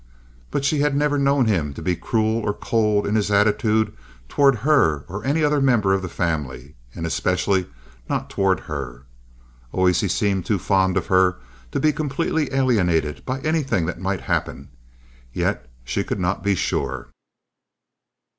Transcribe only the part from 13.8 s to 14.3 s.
that might